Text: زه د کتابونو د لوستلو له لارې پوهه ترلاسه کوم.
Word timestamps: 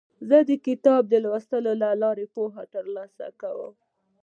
زه 0.29 0.37
د 0.49 0.51
کتابونو 0.65 1.09
د 1.11 1.13
لوستلو 1.23 1.71
له 1.81 1.89
لارې 2.03 2.25
پوهه 2.35 2.63
ترلاسه 2.75 3.25
کوم. 3.41 3.73